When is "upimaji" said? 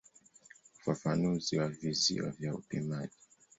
2.55-3.17